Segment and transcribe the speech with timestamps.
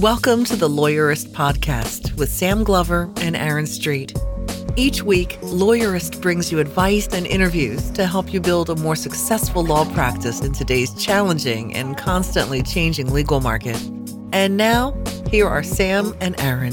[0.00, 4.16] Welcome to the Lawyerist Podcast with Sam Glover and Aaron Street.
[4.74, 9.62] Each week, Lawyerist brings you advice and interviews to help you build a more successful
[9.62, 13.76] law practice in today's challenging and constantly changing legal market.
[14.32, 14.96] And now,
[15.30, 16.72] here are Sam and Aaron.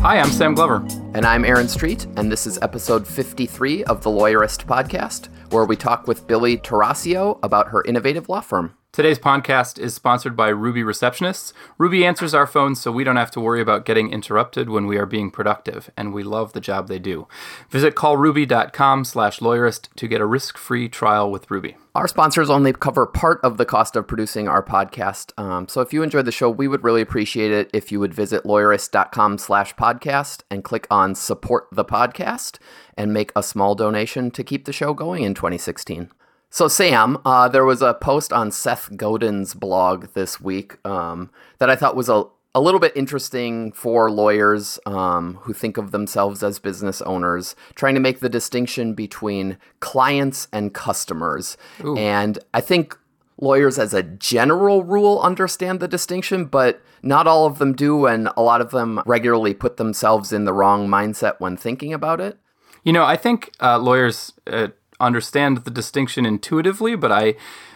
[0.00, 0.82] Hi, I'm Sam Glover.
[1.14, 5.76] And I'm Aaron Street, and this is episode 53 of the Lawyerist Podcast, where we
[5.76, 8.74] talk with Billie Tarascio about her innovative law firm.
[8.92, 11.54] Today's podcast is sponsored by Ruby Receptionists.
[11.78, 14.98] Ruby answers our phones so we don't have to worry about getting interrupted when we
[14.98, 17.26] are being productive, and we love the job they do.
[17.70, 21.78] Visit callruby.com slash lawyerist to get a risk-free trial with Ruby.
[21.94, 25.32] Our sponsors only cover part of the cost of producing our podcast.
[25.42, 28.12] Um, so if you enjoyed the show, we would really appreciate it if you would
[28.12, 32.58] visit lawyerist.com slash podcast and click on support the podcast
[32.98, 36.10] and make a small donation to keep the show going in 2016.
[36.54, 41.70] So, Sam, uh, there was a post on Seth Godin's blog this week um, that
[41.70, 46.42] I thought was a, a little bit interesting for lawyers um, who think of themselves
[46.42, 51.56] as business owners, trying to make the distinction between clients and customers.
[51.82, 51.96] Ooh.
[51.96, 52.98] And I think
[53.40, 58.04] lawyers, as a general rule, understand the distinction, but not all of them do.
[58.04, 62.20] And a lot of them regularly put themselves in the wrong mindset when thinking about
[62.20, 62.38] it.
[62.84, 64.34] You know, I think uh, lawyers.
[64.46, 64.68] Uh,
[65.00, 67.34] understand the distinction intuitively, but I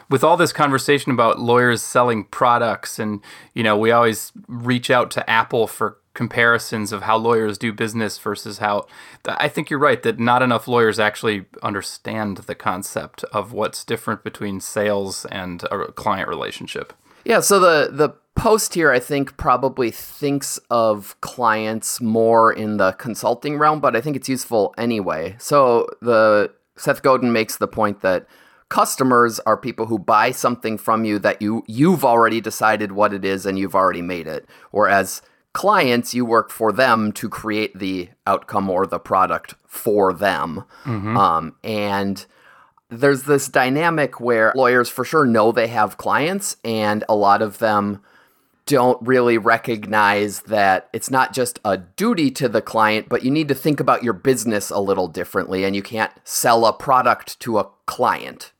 [0.08, 3.20] with all this conversation about lawyers selling products and
[3.54, 8.18] you know we always reach out to apple for comparisons of how lawyers do business
[8.18, 8.86] versus how
[9.26, 14.24] i think you're right that not enough lawyers actually understand the concept of what's different
[14.24, 16.92] between sales and a client relationship.
[17.24, 22.92] Yeah so the the post here i think probably thinks of clients more in the
[22.92, 25.36] consulting realm but i think it's useful anyway.
[25.38, 28.26] So the Seth Godin makes the point that
[28.68, 33.24] customers are people who buy something from you that you you've already decided what it
[33.24, 38.08] is and you've already made it whereas clients you work for them to create the
[38.26, 41.16] outcome or the product for them mm-hmm.
[41.16, 42.26] um, and
[42.90, 47.58] there's this dynamic where lawyers for sure know they have clients and a lot of
[47.58, 48.02] them
[48.66, 53.48] don't really recognize that it's not just a duty to the client, but you need
[53.48, 57.58] to think about your business a little differently, and you can't sell a product to
[57.58, 58.52] a client.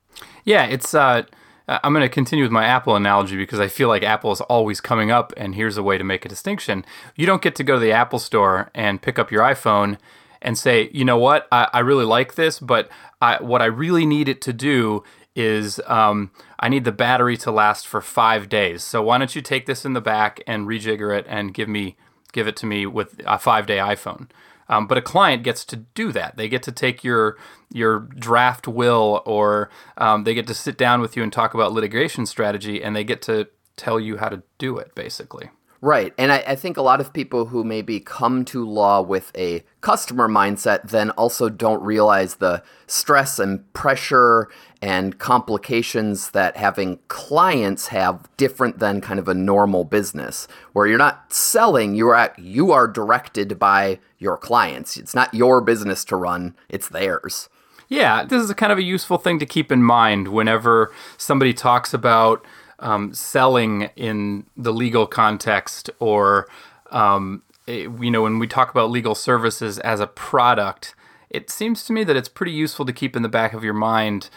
[0.45, 0.95] Yeah, it's.
[0.95, 1.25] Uh,
[1.69, 4.81] I'm going to continue with my Apple analogy because I feel like Apple is always
[4.81, 6.85] coming up, and here's a way to make a distinction.
[7.17, 9.99] You don't get to go to the Apple store and pick up your iPhone
[10.41, 12.89] and say, you know what, I, I really like this, but
[13.21, 15.03] I, what I really need it to do
[15.37, 18.83] is um, I need the battery to last for five days.
[18.83, 21.97] So why don't you take this in the back and rejigger it and give me
[22.33, 24.29] give it to me with a five day iPhone.
[24.69, 26.37] Um, but a client gets to do that.
[26.37, 27.37] They get to take your
[27.73, 31.73] your draft will, or um, they get to sit down with you and talk about
[31.73, 35.51] litigation strategy, and they get to tell you how to do it, basically.
[35.81, 36.15] Right.
[36.17, 39.63] And I, I, think a lot of people who maybe come to law with a
[39.83, 44.49] customer mindset then also don't realize the stress and pressure
[44.81, 50.99] and complications that having clients have different than kind of a normal business where you're
[50.99, 56.05] not selling you are at, you are directed by your clients it's not your business
[56.05, 57.49] to run it's theirs
[57.89, 61.53] yeah this is a kind of a useful thing to keep in mind whenever somebody
[61.53, 62.45] talks about
[62.79, 66.49] um, selling in the legal context or
[66.91, 70.95] um, it, you know when we talk about legal services as a product
[71.31, 73.75] it seems to me that it's pretty useful to keep in the back of your
[73.75, 74.31] mind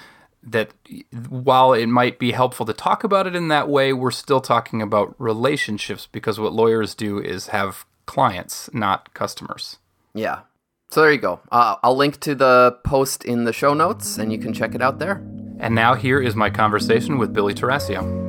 [0.43, 0.71] that
[1.29, 4.81] while it might be helpful to talk about it in that way, we're still talking
[4.81, 9.77] about relationships because what lawyers do is have clients, not customers.
[10.13, 10.41] Yeah.
[10.91, 11.39] So there you go.
[11.51, 14.81] Uh, I'll link to the post in the show notes and you can check it
[14.81, 15.17] out there.
[15.59, 18.28] And now here is my conversation with Billie Tarascio.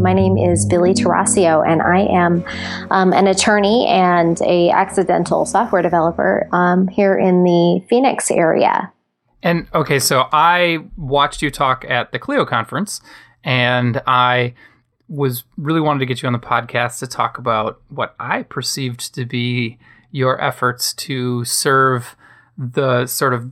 [0.00, 2.44] My name is Billie Tarascio, and I am
[2.90, 8.92] um, an attorney and a accidental software developer um, here in the Phoenix area.
[9.42, 13.00] And okay, so I watched you talk at the Clio conference,
[13.44, 14.54] and I
[15.08, 19.14] was really wanted to get you on the podcast to talk about what I perceived
[19.14, 19.78] to be
[20.10, 22.16] your efforts to serve
[22.60, 23.50] the sort of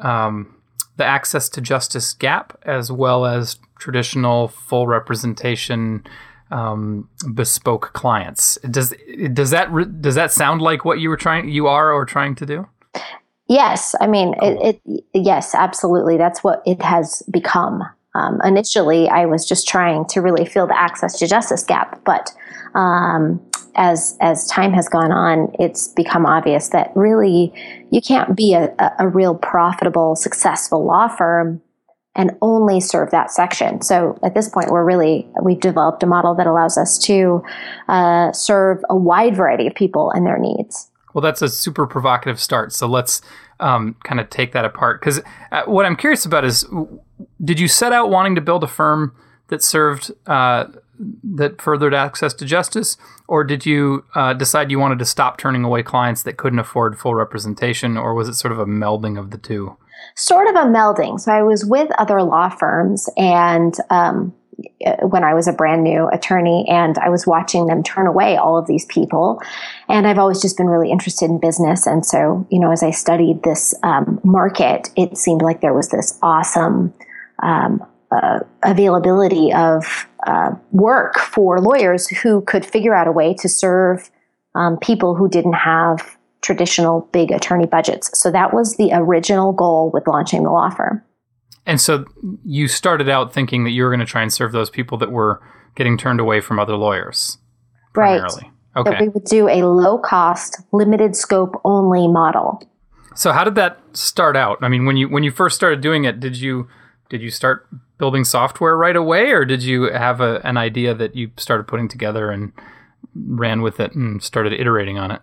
[0.00, 0.56] um,
[0.96, 6.04] the access to justice gap as well as traditional full representation
[6.50, 8.58] um, bespoke clients.
[8.70, 8.94] Does
[9.32, 12.46] does that does that sound like what you were trying you are or trying to
[12.46, 12.66] do?
[13.48, 16.16] Yes, I mean it, it yes, absolutely.
[16.16, 17.82] That's what it has become.
[18.14, 22.32] Um, initially, I was just trying to really fill the access to justice gap, but
[22.74, 23.45] um,
[23.76, 27.52] as as time has gone on, it's become obvious that really
[27.90, 31.62] you can't be a, a real profitable, successful law firm
[32.14, 33.82] and only serve that section.
[33.82, 37.42] So at this point, we're really we've developed a model that allows us to
[37.88, 40.90] uh, serve a wide variety of people and their needs.
[41.12, 42.72] Well, that's a super provocative start.
[42.72, 43.22] So let's
[43.60, 45.00] um, kind of take that apart.
[45.00, 45.20] Because
[45.52, 46.66] uh, what I'm curious about is,
[47.42, 49.14] did you set out wanting to build a firm
[49.48, 50.66] that served uh,
[51.22, 52.96] that furthered access to justice,
[53.28, 56.98] or did you uh, decide you wanted to stop turning away clients that couldn't afford
[56.98, 59.76] full representation, or was it sort of a melding of the two?
[60.14, 61.20] Sort of a melding.
[61.20, 64.34] So I was with other law firms, and um,
[65.02, 68.56] when I was a brand new attorney, and I was watching them turn away all
[68.56, 69.40] of these people.
[69.88, 71.86] And I've always just been really interested in business.
[71.86, 75.90] And so, you know, as I studied this um, market, it seemed like there was
[75.90, 76.94] this awesome
[77.42, 83.48] um, uh, availability of uh, work for lawyers who could figure out a way to
[83.48, 84.10] serve
[84.54, 88.10] um, people who didn't have traditional big attorney budgets.
[88.18, 91.02] So that was the original goal with launching the law firm.
[91.66, 92.04] And so
[92.44, 95.10] you started out thinking that you were going to try and serve those people that
[95.10, 95.42] were
[95.74, 97.38] getting turned away from other lawyers.
[97.92, 98.42] Primarily.
[98.42, 98.52] Right.
[98.76, 98.90] Okay.
[98.90, 102.62] That we would do a low cost, limited scope only model.
[103.14, 104.58] So how did that start out?
[104.60, 106.68] I mean, when you when you first started doing it, did you
[107.08, 107.66] did you start
[107.98, 111.88] building software right away, or did you have a, an idea that you started putting
[111.88, 112.52] together and
[113.14, 115.22] ran with it and started iterating on it?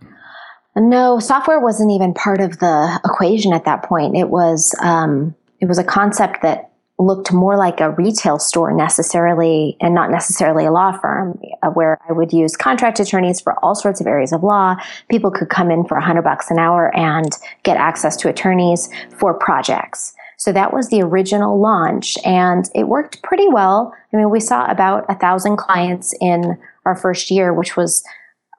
[0.76, 4.18] No, software wasn't even part of the equation at that point.
[4.18, 9.78] It was um, it was a concept that looked more like a retail store necessarily
[9.82, 13.76] and not necessarily a law firm uh, where I would use contract attorneys for all
[13.76, 14.76] sorts of areas of law.
[15.10, 17.32] People could come in for a hundred bucks an hour and
[17.64, 20.16] get access to attorneys for projects.
[20.44, 23.94] So that was the original launch and it worked pretty well.
[24.12, 28.04] I mean, we saw about a thousand clients in our first year, which was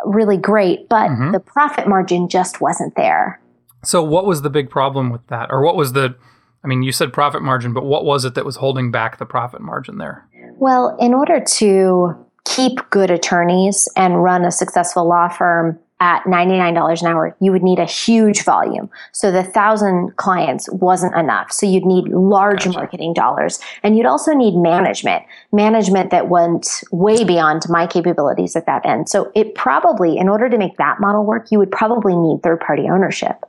[0.07, 1.33] really great, but mm-hmm.
[1.33, 3.39] the profit margin just wasn't there.
[3.83, 5.51] So what was the big problem with that?
[5.51, 6.17] Or what was the
[6.65, 9.27] I mean, you said profit margin, but what was it that was holding back the
[9.27, 10.27] profit margin there?
[10.57, 12.17] Well, in order to
[12.47, 17.63] keep good attorneys and run a successful law firm at $99 an hour, you would
[17.63, 18.91] need a huge volume.
[19.13, 21.51] So the thousand clients wasn't enough.
[21.51, 22.79] So you'd need large gotcha.
[22.79, 28.67] marketing dollars and you'd also need management, management that went way beyond my capabilities at
[28.67, 29.09] that end.
[29.09, 32.61] So it probably, in order to make that model work, you would probably need third
[32.61, 33.43] party ownership.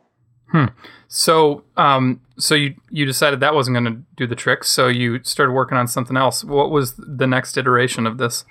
[0.48, 0.68] Hmm.
[1.10, 4.64] So, um, so you you decided that wasn't going to do the trick.
[4.64, 6.44] So you started working on something else.
[6.44, 8.46] What was the next iteration of this?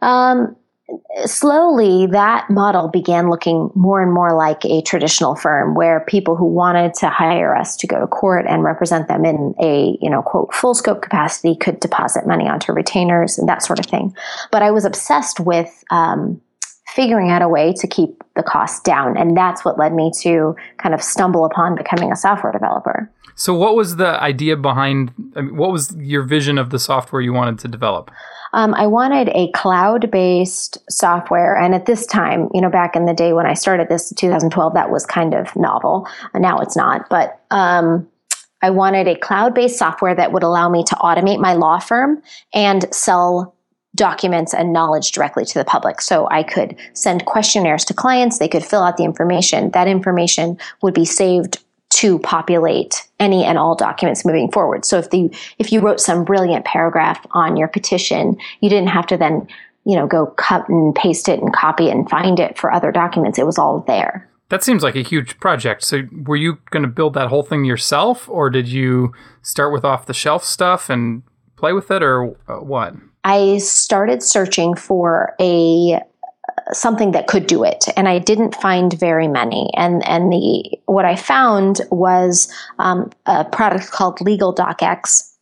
[0.00, 0.56] Um,
[1.24, 6.46] slowly, that model began looking more and more like a traditional firm, where people who
[6.46, 10.22] wanted to hire us to go to court and represent them in a you know
[10.22, 14.14] quote full scope capacity could deposit money onto retainers and that sort of thing.
[14.50, 16.40] But I was obsessed with um,
[16.94, 19.16] figuring out a way to keep the costs down.
[19.16, 23.10] And that's what led me to kind of stumble upon becoming a software developer.
[23.36, 25.12] So, what was the idea behind?
[25.36, 28.10] I mean, what was your vision of the software you wanted to develop?
[28.54, 31.56] Um, I wanted a cloud based software.
[31.56, 34.16] And at this time, you know, back in the day when I started this in
[34.16, 36.08] 2012, that was kind of novel.
[36.34, 37.08] Now it's not.
[37.10, 38.08] But um,
[38.62, 42.22] I wanted a cloud based software that would allow me to automate my law firm
[42.54, 43.56] and sell
[43.96, 46.00] documents and knowledge directly to the public.
[46.00, 49.70] So I could send questionnaires to clients, they could fill out the information.
[49.70, 51.58] That information would be saved
[51.94, 54.84] to populate any and all documents moving forward.
[54.84, 59.06] So if the if you wrote some brilliant paragraph on your petition, you didn't have
[59.08, 59.46] to then,
[59.84, 62.90] you know, go cut and paste it and copy it and find it for other
[62.90, 63.38] documents.
[63.38, 64.28] It was all there.
[64.48, 65.84] That seems like a huge project.
[65.84, 69.84] So were you going to build that whole thing yourself or did you start with
[69.84, 71.22] off the shelf stuff and
[71.56, 72.94] play with it or uh, what?
[73.24, 76.00] I started searching for a
[76.72, 81.04] something that could do it and i didn't find very many and and the what
[81.04, 85.34] i found was um, a product called legal docx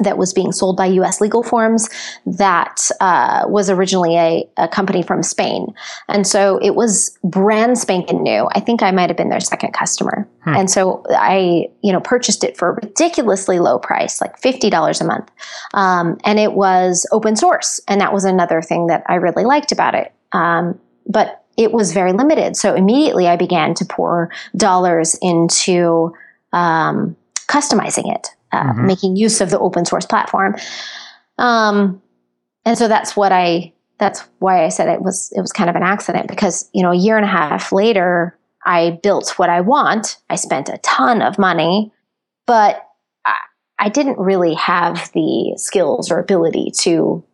[0.00, 1.88] that was being sold by US legal forms
[2.26, 5.74] that uh, was originally a, a, company from Spain.
[6.08, 8.48] And so it was brand spanking new.
[8.52, 10.28] I think I might have been their second customer.
[10.44, 10.54] Hmm.
[10.54, 15.04] And so I, you know, purchased it for a ridiculously low price, like $50 a
[15.04, 15.30] month.
[15.74, 17.80] Um, and it was open source.
[17.88, 20.12] And that was another thing that I really liked about it.
[20.32, 22.56] Um, but it was very limited.
[22.56, 26.14] So immediately I began to pour dollars into
[26.52, 27.16] um,
[27.48, 28.86] customizing it uh, mm-hmm.
[28.86, 30.56] making use of the open source platform.
[31.38, 32.02] Um,
[32.64, 35.76] and so that's what I that's why I said it was it was kind of
[35.76, 39.60] an accident because you know a year and a half later I built what I
[39.60, 40.18] want.
[40.30, 41.92] I spent a ton of money,
[42.46, 42.86] but
[43.24, 43.36] I,
[43.78, 47.24] I didn't really have the skills or ability to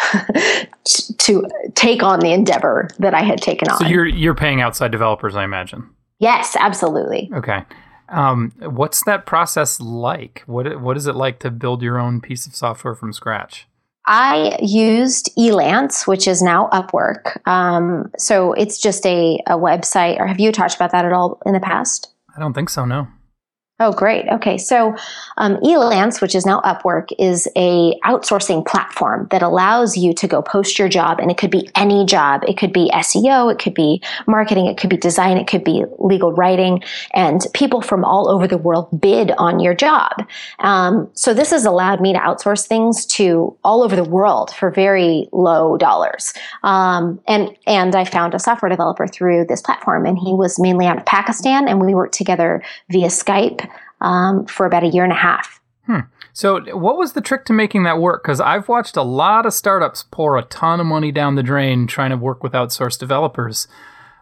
[1.18, 3.78] to take on the endeavor that I had taken on.
[3.78, 5.88] So you're you're paying outside developers, I imagine.
[6.18, 7.30] Yes, absolutely.
[7.34, 7.64] Okay.
[8.08, 10.42] Um, what's that process like?
[10.46, 13.66] What what is it like to build your own piece of software from scratch?
[14.06, 17.46] I used Elance, which is now Upwork.
[17.46, 20.18] Um, so it's just a, a website.
[20.18, 22.12] Or have you talked about that at all in the past?
[22.36, 22.84] I don't think so.
[22.84, 23.06] No.
[23.84, 24.28] Oh, great.
[24.28, 24.58] Okay.
[24.58, 24.94] So
[25.38, 30.40] um, Elance, which is now Upwork, is a outsourcing platform that allows you to go
[30.40, 32.42] post your job, and it could be any job.
[32.46, 35.84] It could be SEO, it could be marketing, it could be design, it could be
[35.98, 40.12] legal writing, and people from all over the world bid on your job.
[40.60, 44.70] Um, so this has allowed me to outsource things to all over the world for
[44.70, 46.34] very low dollars.
[46.62, 50.86] Um, and and I found a software developer through this platform, and he was mainly
[50.86, 53.68] out of Pakistan, and we worked together via Skype
[54.02, 55.60] um, for about a year and a half.
[55.86, 56.00] Hmm.
[56.34, 58.22] So, what was the trick to making that work?
[58.22, 61.86] Because I've watched a lot of startups pour a ton of money down the drain
[61.86, 63.68] trying to work with outsourced developers.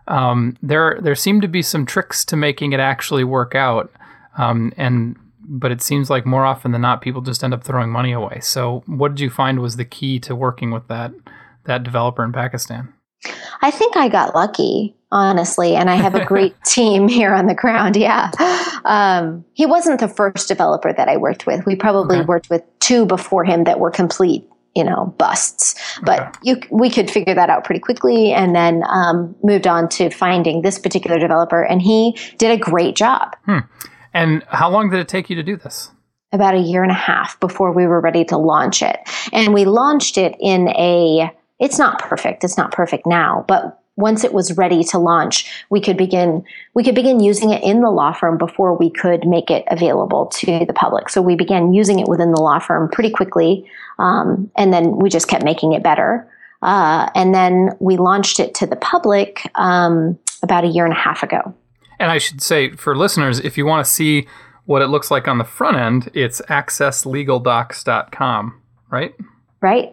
[0.08, 3.92] Um, there, there seem to be some tricks to making it actually work out,
[4.38, 7.90] um, and but it seems like more often than not, people just end up throwing
[7.90, 8.40] money away.
[8.40, 11.12] So, what did you find was the key to working with that
[11.64, 12.92] that developer in Pakistan?
[13.62, 17.54] I think I got lucky, honestly, and I have a great team here on the
[17.54, 17.96] ground.
[17.96, 18.30] Yeah.
[18.84, 21.66] Um, he wasn't the first developer that I worked with.
[21.66, 22.26] We probably okay.
[22.26, 25.74] worked with two before him that were complete, you know, busts.
[26.02, 26.38] But okay.
[26.42, 30.62] you, we could figure that out pretty quickly and then um, moved on to finding
[30.62, 33.36] this particular developer, and he did a great job.
[33.44, 33.58] Hmm.
[34.12, 35.90] And how long did it take you to do this?
[36.32, 38.98] About a year and a half before we were ready to launch it.
[39.32, 42.42] And we launched it in a it's not perfect.
[42.42, 46.44] It's not perfect now, but once it was ready to launch, we could begin
[46.74, 50.26] we could begin using it in the law firm before we could make it available
[50.26, 51.08] to the public.
[51.08, 53.64] So we began using it within the law firm pretty quickly,
[53.98, 56.28] um, and then we just kept making it better.
[56.62, 60.96] Uh, and then we launched it to the public um, about a year and a
[60.96, 61.54] half ago.
[61.98, 64.26] And I should say for listeners, if you want to see
[64.66, 69.14] what it looks like on the front end, it's accesslegaldocs.com, right?
[69.60, 69.92] Right.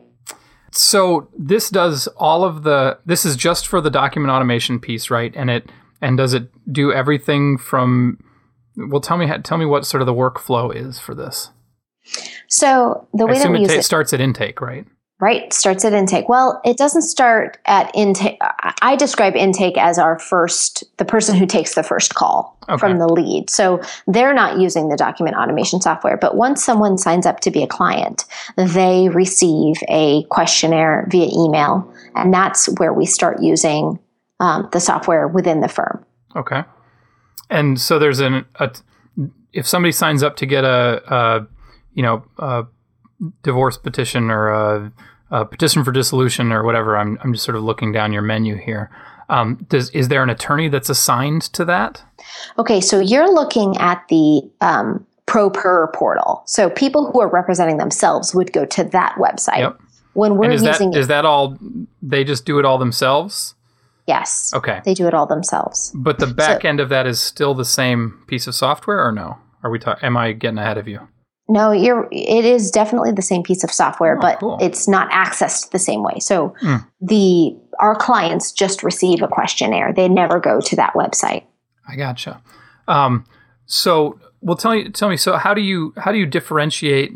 [0.77, 2.99] So this does all of the.
[3.05, 5.33] This is just for the document automation piece, right?
[5.35, 8.19] And it and does it do everything from?
[8.75, 11.49] Well, tell me tell me what sort of the workflow is for this.
[12.47, 14.85] So the way that we it use t- it starts at intake, right?
[15.19, 16.29] Right, starts at intake.
[16.29, 18.37] Well, it doesn't start at intake.
[18.83, 22.77] I describe intake as our first, the person who takes the first call okay.
[22.77, 23.49] from the lead.
[23.49, 26.17] So they're not using the document automation software.
[26.17, 28.25] But once someone signs up to be a client,
[28.57, 31.91] they receive a questionnaire via email.
[32.15, 33.97] And that's where we start using
[34.39, 36.05] um, the software within the firm.
[36.35, 36.63] Okay.
[37.49, 38.71] And so there's an, a,
[39.51, 41.47] if somebody signs up to get a, a
[41.95, 42.65] you know, a
[43.43, 44.91] divorce petition or a
[45.31, 46.97] uh, petition for dissolution or whatever.
[46.97, 48.89] I'm, I'm just sort of looking down your menu here.
[49.29, 52.01] Um, does is there an attorney that's assigned to that?
[52.57, 56.43] Okay, so you're looking at the um, ProPer portal.
[56.45, 59.59] So people who are representing themselves would go to that website.
[59.59, 59.81] Yep.
[60.13, 61.57] When we're is using that, it, is that all?
[62.01, 63.53] They just do it all themselves.
[64.07, 64.51] Yes.
[64.55, 64.81] Okay.
[64.85, 65.91] They do it all themselves.
[65.93, 69.11] But the back so, end of that is still the same piece of software, or
[69.11, 69.37] no?
[69.61, 69.79] Are we?
[69.79, 71.07] Ta- am I getting ahead of you?
[71.49, 72.07] No, you're.
[72.11, 74.57] It is definitely the same piece of software, oh, but cool.
[74.59, 76.19] it's not accessed the same way.
[76.19, 76.85] So mm.
[77.01, 81.43] the our clients just receive a questionnaire; they never go to that website.
[81.87, 82.41] I gotcha.
[82.87, 83.25] Um,
[83.65, 85.17] so, well, tell me, tell me.
[85.17, 87.13] So, how do you how do you differentiate?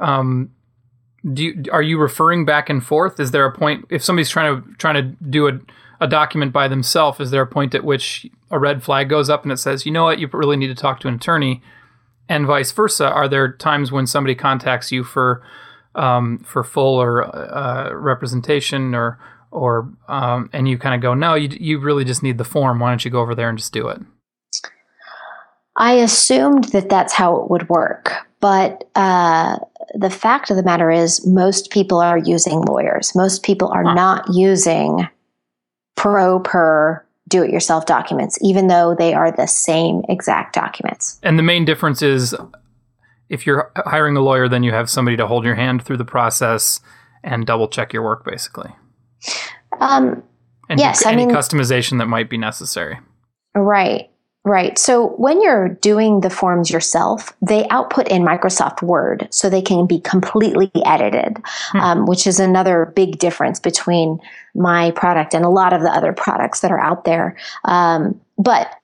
[0.00, 0.50] Um,
[1.32, 3.20] do you, are you referring back and forth?
[3.20, 5.58] Is there a point if somebody's trying to trying to do a
[6.02, 7.20] a document by themselves?
[7.20, 9.92] Is there a point at which a red flag goes up and it says, you
[9.92, 11.62] know what, you really need to talk to an attorney?
[12.32, 13.08] And vice versa?
[13.08, 15.42] Are there times when somebody contacts you for
[15.94, 19.18] um, for full or uh, representation, or
[19.50, 22.80] or um, and you kind of go, no, you you really just need the form.
[22.80, 24.00] Why don't you go over there and just do it?
[25.76, 29.58] I assumed that that's how it would work, but uh,
[29.94, 33.14] the fact of the matter is, most people are using lawyers.
[33.14, 35.08] Most people are not using
[35.98, 41.18] ProPer do it yourself documents, even though they are the same exact documents.
[41.22, 42.36] And the main difference is
[43.28, 46.04] if you're hiring a lawyer, then you have somebody to hold your hand through the
[46.04, 46.80] process
[47.24, 48.70] and double check your work, basically.
[49.80, 50.22] Um,
[50.68, 52.98] and yes, any I mean, customization that might be necessary.
[53.54, 54.10] Right.
[54.44, 54.76] Right.
[54.76, 59.86] So when you're doing the forms yourself, they output in Microsoft Word so they can
[59.86, 61.38] be completely edited,
[61.70, 61.78] hmm.
[61.78, 64.18] um, which is another big difference between
[64.56, 67.36] my product and a lot of the other products that are out there.
[67.66, 68.74] Um, but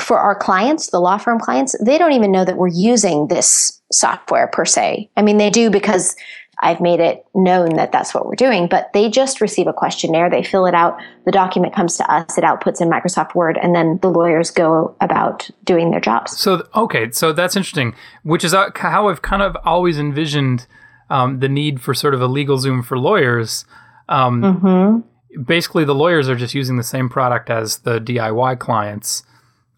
[0.00, 3.82] for our clients, the law firm clients, they don't even know that we're using this
[3.92, 5.10] software per se.
[5.16, 6.16] I mean, they do because
[6.62, 8.66] I've made it known that that's what we're doing.
[8.66, 12.38] But they just receive a questionnaire, they fill it out, the document comes to us,
[12.38, 16.38] it outputs in Microsoft Word, and then the lawyers go about doing their jobs.
[16.38, 20.66] So, okay, so that's interesting, which is uh, how I've kind of always envisioned
[21.10, 23.64] um, the need for sort of a LegalZoom for lawyers.
[24.08, 25.42] Um, mm-hmm.
[25.42, 29.22] Basically, the lawyers are just using the same product as the DIY clients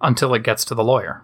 [0.00, 1.22] until it gets to the lawyer.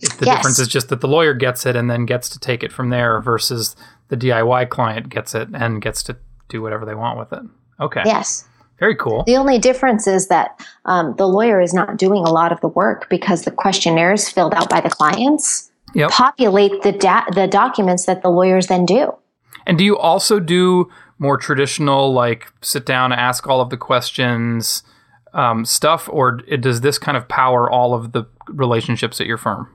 [0.00, 0.36] The yes.
[0.36, 2.90] difference is just that the lawyer gets it and then gets to take it from
[2.90, 3.74] there versus
[4.14, 6.16] the DIY client gets it and gets to
[6.48, 7.42] do whatever they want with it.
[7.80, 8.02] Okay.
[8.04, 8.46] Yes.
[8.78, 9.22] Very cool.
[9.24, 12.68] The only difference is that um, the lawyer is not doing a lot of the
[12.68, 16.10] work because the questionnaires filled out by the clients yep.
[16.10, 19.14] populate the da- the documents that the lawyers then do.
[19.66, 24.82] And do you also do more traditional, like sit down, ask all of the questions
[25.32, 29.68] um, stuff, or does this kind of power all of the relationships at your firm,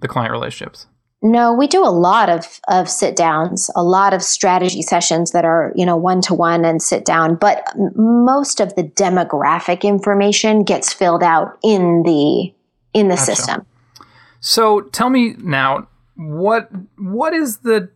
[0.00, 0.86] the client relationships?
[1.22, 5.44] No, we do a lot of, of sit downs, a lot of strategy sessions that
[5.44, 10.62] are, you know, one to one and sit down, but most of the demographic information
[10.62, 12.52] gets filled out in the
[12.92, 13.36] in the gotcha.
[13.36, 13.66] system.
[14.40, 17.90] So tell me now, what what is the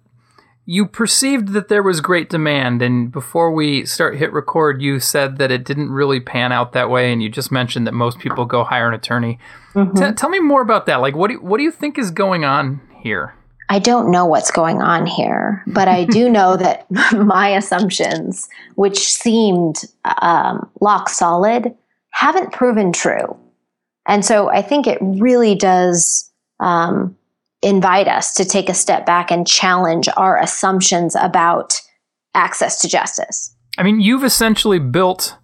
[0.67, 5.39] you perceived that there was great demand and before we start hit record you said
[5.39, 8.45] that it didn't really pan out that way and you just mentioned that most people
[8.45, 9.39] go hire an attorney
[9.75, 9.97] mm-hmm.
[9.97, 12.45] T- tell me more about that like what do, what do you think is going
[12.45, 13.35] on here
[13.71, 18.99] I don't know what's going on here, but I do know that my assumptions, which
[18.99, 19.85] seemed
[20.21, 21.75] um, lock solid,
[22.11, 23.39] haven't proven true.
[24.07, 26.29] And so I think it really does
[26.59, 27.17] um,
[27.63, 31.81] invite us to take a step back and challenge our assumptions about
[32.35, 33.55] access to justice.
[33.79, 35.37] I mean, you've essentially built,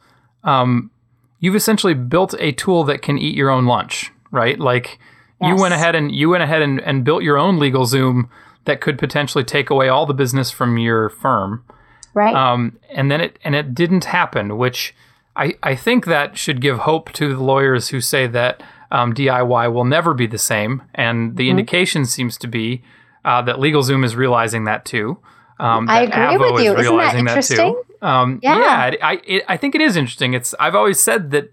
[0.42, 0.90] um,
[1.38, 4.58] you've essentially built a tool that can eat your own lunch, right?
[4.58, 4.98] Like
[5.40, 5.50] yes.
[5.50, 8.28] you went ahead and you went ahead and, and built your own LegalZoom
[8.64, 11.64] that could potentially take away all the business from your firm,
[12.14, 12.34] right?
[12.34, 14.94] Um, and then it and it didn't happen, which
[15.36, 19.72] I I think that should give hope to the lawyers who say that um, DIY
[19.72, 20.82] will never be the same.
[20.94, 21.50] And the mm-hmm.
[21.50, 22.82] indication seems to be
[23.24, 25.18] uh, that LegalZoom is realizing that too.
[25.58, 26.76] Um, I agree Avvo with you.
[26.76, 27.82] Isn't that interesting?
[28.00, 30.34] That um, yeah, yeah I, it, I think it is interesting.
[30.34, 31.50] It's I've always said that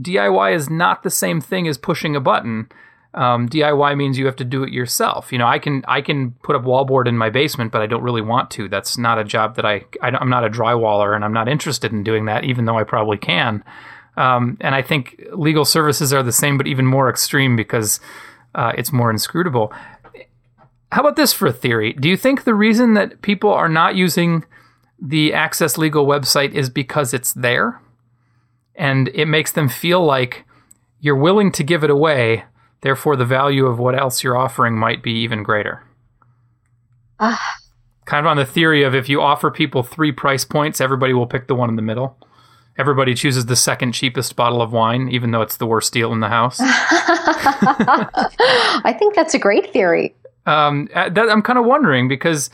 [0.00, 2.68] DIY is not the same thing as pushing a button.
[3.14, 5.30] Um, DIY means you have to do it yourself.
[5.32, 8.02] You know, I can I can put up wallboard in my basement, but I don't
[8.02, 8.68] really want to.
[8.68, 11.92] That's not a job that I, I am not a drywaller, and I'm not interested
[11.92, 13.62] in doing that, even though I probably can.
[14.16, 18.00] Um, and I think legal services are the same, but even more extreme because
[18.54, 19.72] uh, it's more inscrutable.
[20.92, 21.92] How about this for a theory?
[21.92, 24.44] Do you think the reason that people are not using
[25.00, 27.80] the Access Legal website is because it's there?
[28.76, 30.44] And it makes them feel like
[31.00, 32.44] you're willing to give it away,
[32.84, 35.82] therefore, the value of what else you're offering might be even greater.
[37.18, 37.36] Uh,
[38.04, 41.26] kind of on the theory of if you offer people three price points, everybody will
[41.26, 42.16] pick the one in the middle
[42.76, 46.20] everybody chooses the second cheapest bottle of wine, even though it's the worst deal in
[46.20, 46.58] the house.
[48.84, 50.14] I think that's a great theory.
[50.46, 52.50] Um, uh, that, I'm kind of wondering because,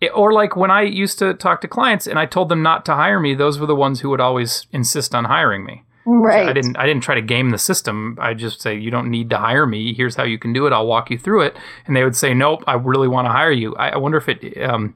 [0.00, 2.84] it, or like when I used to talk to clients and I told them not
[2.86, 5.84] to hire me, those were the ones who would always insist on hiring me.
[6.18, 6.48] Right.
[6.48, 6.76] I didn't.
[6.76, 8.16] I didn't try to game the system.
[8.20, 9.94] I just say you don't need to hire me.
[9.94, 10.72] Here's how you can do it.
[10.72, 11.56] I'll walk you through it.
[11.86, 12.64] And they would say, Nope.
[12.66, 13.74] I really want to hire you.
[13.76, 14.60] I, I wonder if it.
[14.62, 14.94] Um,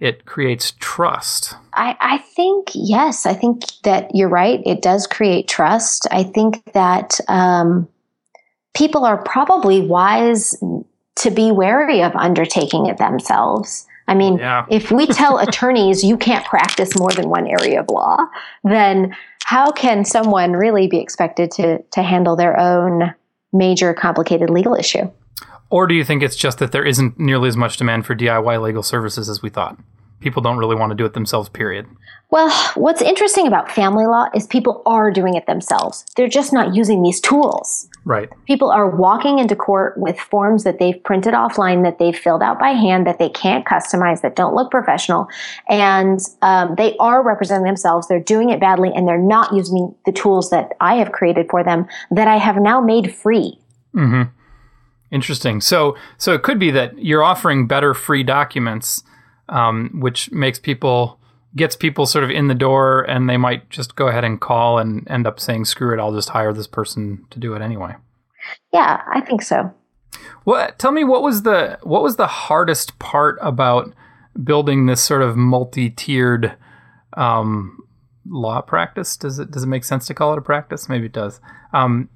[0.00, 1.54] it creates trust.
[1.74, 4.60] I, I think, yes, I think that you're right.
[4.66, 6.08] It does create trust.
[6.10, 7.88] I think that um,
[8.74, 10.60] people are probably wise
[11.14, 13.86] to be wary of undertaking it themselves.
[14.08, 14.66] I mean, yeah.
[14.70, 18.18] if we tell attorneys you can't practice more than one area of law,
[18.64, 23.14] then how can someone really be expected to, to handle their own
[23.52, 25.10] major complicated legal issue?
[25.70, 28.60] Or do you think it's just that there isn't nearly as much demand for DIY
[28.60, 29.78] legal services as we thought?
[30.20, 31.86] People don't really want to do it themselves, period.
[32.30, 36.06] Well, what's interesting about family law is people are doing it themselves.
[36.16, 37.88] They're just not using these tools.
[38.04, 38.28] Right.
[38.46, 42.58] People are walking into court with forms that they've printed offline, that they've filled out
[42.58, 45.28] by hand, that they can't customize, that don't look professional.
[45.68, 48.08] And um, they are representing themselves.
[48.08, 51.62] They're doing it badly, and they're not using the tools that I have created for
[51.62, 53.58] them that I have now made free.
[53.94, 54.30] Mm-hmm.
[55.12, 55.60] Interesting.
[55.60, 59.04] So, so it could be that you're offering better free documents,
[59.48, 61.20] um, which makes people
[61.54, 64.78] gets people sort of in the door, and they might just go ahead and call
[64.78, 67.94] and end up saying, "Screw it, I'll just hire this person to do it anyway."
[68.72, 69.72] Yeah, I think so.
[70.44, 70.78] What?
[70.78, 73.92] Tell me what was the what was the hardest part about
[74.42, 76.56] building this sort of multi-tiered
[77.16, 77.78] um,
[78.26, 79.16] law practice?
[79.16, 80.88] Does it does it make sense to call it a practice?
[80.88, 81.40] Maybe it does.
[81.72, 82.08] Um,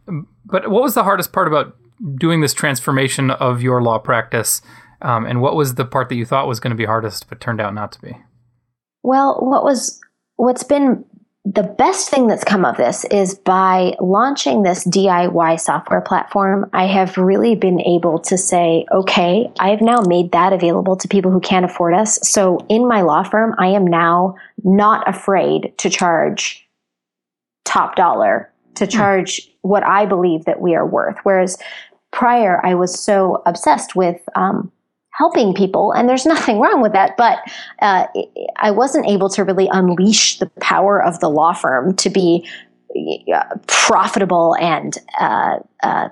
[0.45, 1.77] but what was the hardest part about
[2.17, 4.61] doing this transformation of your law practice
[5.03, 7.41] Um, and what was the part that you thought was going to be hardest, but
[7.41, 8.17] turned out not to be?
[9.07, 10.01] Well, what was
[10.35, 11.05] what's been
[11.45, 16.87] the best thing that's come of this is by launching this DIY software platform, I
[16.87, 21.31] have really been able to say, okay, I have now made that available to people
[21.31, 22.19] who can't afford us.
[22.29, 26.67] So in my law firm, I am now not afraid to charge
[27.65, 28.91] top dollar, to hmm.
[28.91, 29.51] charge mm.
[29.63, 31.19] what I believe that we are worth.
[31.23, 31.59] Whereas
[32.11, 34.73] prior, I was so obsessed with, um,
[35.17, 37.17] helping people, and there's nothing wrong with that.
[37.17, 37.39] But
[37.81, 38.07] uh,
[38.57, 42.49] I wasn't able to really unleash the power of the law firm to be
[43.35, 46.09] uh, profitable and uh, uh,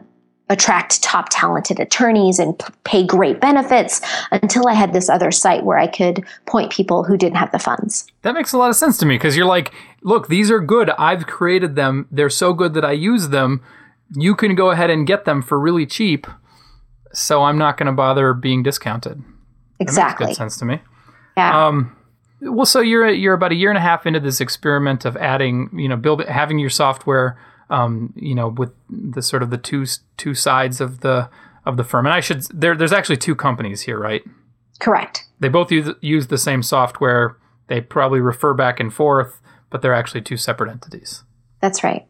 [0.50, 5.64] attract top talented attorneys and p- pay great benefits until I had this other site
[5.64, 8.06] where I could point people who didn't have the funds.
[8.22, 10.90] That makes a lot of sense to me because you're like, look, these are good.
[10.90, 12.06] I've created them.
[12.10, 13.62] They're so good that I use them.
[14.14, 16.26] You can go ahead and get them for really cheap
[17.14, 19.22] so I'm not going to bother being discounted.
[19.80, 20.24] Exactly.
[20.24, 20.80] That makes good sense to me.
[21.36, 21.66] Yeah.
[21.66, 21.96] Um,
[22.40, 25.70] well, so you're you're about a year and a half into this experiment of adding,
[25.74, 27.38] you know, build having your software,
[27.70, 31.30] um, you know, with the sort of the two two sides of the
[31.64, 32.06] of the firm.
[32.06, 34.22] And I should there there's actually two companies here, right?
[34.80, 35.24] Correct.
[35.40, 37.36] They both use use the same software.
[37.68, 41.24] They probably refer back and forth, but they're actually two separate entities.
[41.60, 42.06] That's right.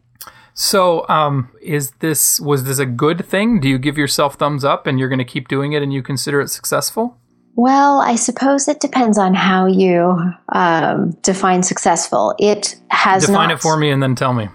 [0.54, 3.60] So, um, is this was this a good thing?
[3.60, 6.02] Do you give yourself thumbs up and you're going to keep doing it and you
[6.02, 7.18] consider it successful?
[7.56, 10.16] Well, I suppose it depends on how you
[10.50, 12.34] um, define successful.
[12.38, 14.48] It has define not, it for me and then tell me.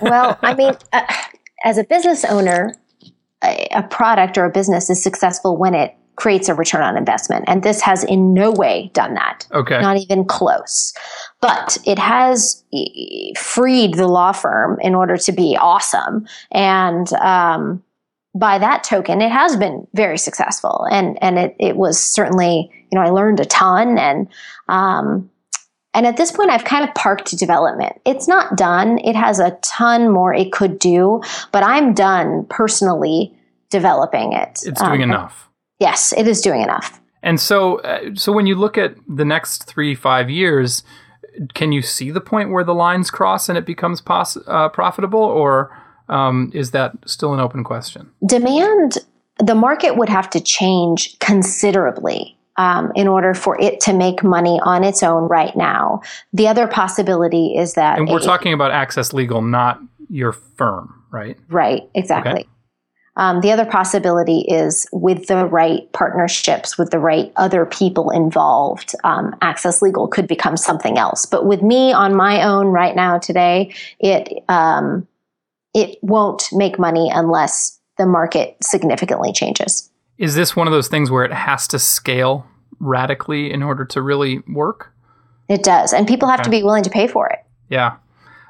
[0.00, 1.02] well, I mean, uh,
[1.64, 2.74] as a business owner,
[3.42, 7.44] a, a product or a business is successful when it creates a return on investment.
[7.46, 9.46] And this has in no way done that.
[9.52, 9.80] Okay.
[9.80, 10.92] Not even close.
[11.40, 12.64] But it has
[13.36, 16.26] freed the law firm in order to be awesome.
[16.50, 17.82] And um,
[18.34, 20.86] by that token, it has been very successful.
[20.90, 23.98] And, and it, it was certainly, you know, I learned a ton.
[23.98, 24.28] And,
[24.68, 25.30] um,
[25.92, 28.00] and at this point, I've kind of parked development.
[28.04, 28.98] It's not done.
[28.98, 33.34] It has a ton more it could do, but I'm done personally
[33.70, 34.62] developing it.
[34.64, 35.45] It's doing um, enough
[35.78, 37.00] Yes, it is doing enough.
[37.22, 40.82] And so, uh, so when you look at the next three five years,
[41.54, 45.20] can you see the point where the lines cross and it becomes pos- uh, profitable,
[45.20, 45.76] or
[46.08, 48.10] um, is that still an open question?
[48.24, 48.98] Demand,
[49.38, 54.58] the market would have to change considerably um, in order for it to make money
[54.62, 56.00] on its own right now.
[56.32, 57.98] The other possibility is that.
[57.98, 61.36] And we're it, talking about Access Legal, not your firm, right?
[61.48, 62.32] Right, exactly.
[62.32, 62.48] Okay.
[63.16, 68.94] Um, the other possibility is with the right partnerships, with the right other people involved,
[69.04, 71.24] um, Access Legal could become something else.
[71.24, 75.08] But with me on my own right now today, it um,
[75.72, 79.90] it won't make money unless the market significantly changes.
[80.18, 82.46] Is this one of those things where it has to scale
[82.80, 84.92] radically in order to really work?
[85.48, 86.44] It does, and people have okay.
[86.44, 87.38] to be willing to pay for it.
[87.70, 87.96] Yeah,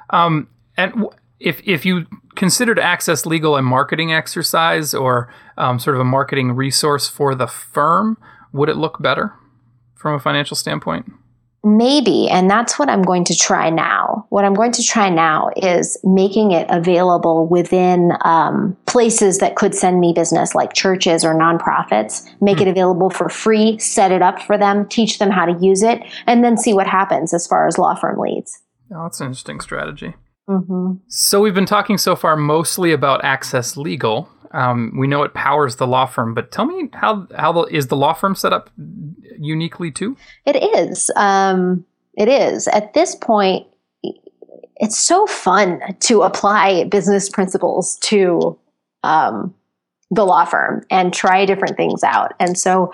[0.09, 2.05] um, and w- if if you
[2.37, 7.47] considered access legal a marketing exercise or um, sort of a marketing resource for the
[7.47, 8.17] firm,
[8.53, 9.33] would it look better
[9.95, 11.11] from a financial standpoint?
[11.63, 14.25] Maybe, and that's what I'm going to try now.
[14.29, 19.75] What I'm going to try now is making it available within um, places that could
[19.75, 22.29] send me business, like churches or nonprofits.
[22.39, 25.57] Make mm it available for free, set it up for them, teach them how to
[25.59, 28.61] use it, and then see what happens as far as law firm leads.
[28.93, 30.15] Oh, that's an interesting strategy.
[30.47, 30.93] Mm-hmm.
[31.07, 34.29] So we've been talking so far mostly about Access Legal.
[34.51, 37.87] Um, we know it powers the law firm, but tell me how how the, is
[37.87, 38.69] the law firm set up
[39.37, 40.15] uniquely too?
[40.45, 41.11] It is.
[41.15, 41.85] Um,
[42.17, 43.67] it is at this point.
[44.79, 48.57] It's so fun to apply business principles to
[49.03, 49.53] um,
[50.09, 52.33] the law firm and try different things out.
[52.39, 52.93] And so,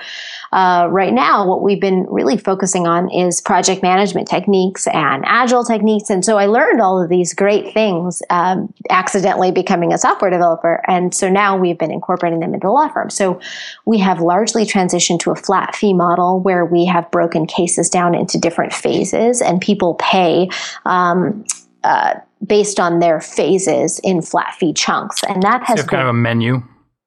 [0.51, 5.63] uh, right now, what we've been really focusing on is project management techniques and agile
[5.63, 6.09] techniques.
[6.09, 10.81] And so, I learned all of these great things um, accidentally becoming a software developer.
[10.87, 13.11] And so now we've been incorporating them into the law firm.
[13.11, 13.39] So,
[13.85, 18.15] we have largely transitioned to a flat fee model where we have broken cases down
[18.15, 20.49] into different phases and people pay.
[20.85, 21.45] Um,
[21.83, 22.13] uh,
[22.47, 26.13] based on their phases in flat fee chunks, and that has so kind of a
[26.13, 26.63] menu.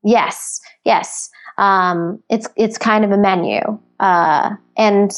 [0.07, 1.31] Yes, yes.
[1.59, 3.61] Um, it's it's kind of a menu,
[3.99, 5.11] uh, and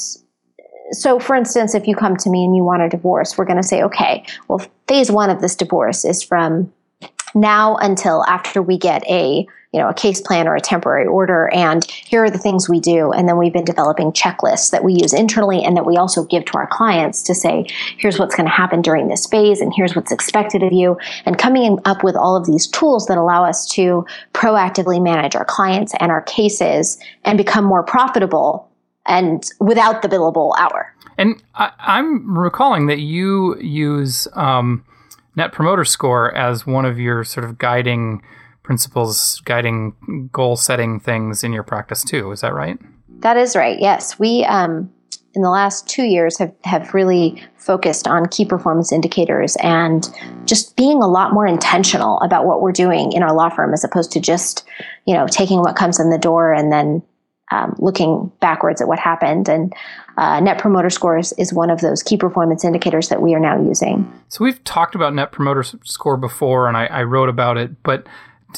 [0.92, 3.58] so for instance, if you come to me and you want a divorce, we're going
[3.58, 6.72] to say, okay, well, phase one of this divorce is from
[7.34, 11.50] now until after we get a you know a case plan or a temporary order.
[11.52, 13.12] And here are the things we do.
[13.12, 16.44] And then we've been developing checklists that we use internally and that we also give
[16.46, 17.66] to our clients to say
[17.98, 20.96] here's what's going to happen during this phase and here's what's expected of you.
[21.26, 25.44] And coming up with all of these tools that allow us to proactively manage our
[25.44, 28.70] clients and our cases and become more profitable
[29.06, 30.94] and without the billable hour.
[31.16, 34.84] And I, am recalling that you use um,
[35.38, 38.20] net promoter score as one of your sort of guiding
[38.62, 42.30] principles, guiding goal setting things in your practice too.
[42.32, 42.78] Is that right?
[43.20, 43.80] That is right.
[43.80, 44.92] Yes, we um,
[45.34, 50.08] in the last two years have have really focused on key performance indicators and
[50.44, 53.84] just being a lot more intentional about what we're doing in our law firm as
[53.84, 54.64] opposed to just
[55.06, 57.02] you know taking what comes in the door and then
[57.50, 59.48] um, looking backwards at what happened.
[59.48, 59.74] And
[60.16, 63.60] uh, Net Promoter Scores is one of those key performance indicators that we are now
[63.60, 64.10] using.
[64.28, 68.06] So we've talked about Net Promoter Score before, and I, I wrote about it, but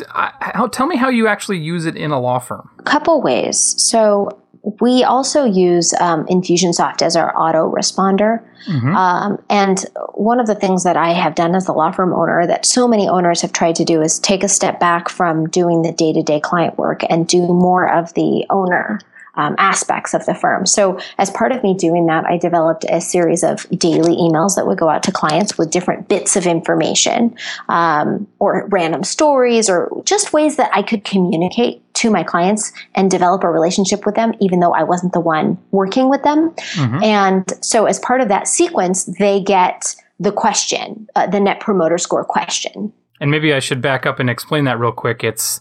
[0.08, 2.70] how, tell me how you actually use it in a law firm.
[2.78, 3.74] A couple ways.
[3.76, 8.44] So we also use um, Infusionsoft as our auto responder.
[8.66, 8.94] Mm-hmm.
[8.94, 12.46] Um, and one of the things that I have done as a law firm owner
[12.46, 15.82] that so many owners have tried to do is take a step back from doing
[15.82, 19.00] the day to day client work and do more of the owner
[19.34, 20.66] um, aspects of the firm.
[20.66, 24.66] So, as part of me doing that, I developed a series of daily emails that
[24.66, 27.36] would go out to clients with different bits of information
[27.68, 33.10] um, or random stories or just ways that I could communicate to my clients and
[33.10, 36.50] develop a relationship with them, even though I wasn't the one working with them.
[36.50, 37.02] Mm-hmm.
[37.02, 41.98] And so, as part of that sequence, they get the question, uh, the net promoter
[41.98, 42.92] score question.
[43.20, 45.22] And maybe I should back up and explain that real quick.
[45.22, 45.60] It's